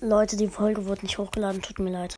[0.00, 2.10] Leute, die Folge wurde nicht hochgeladen, tut mir leid.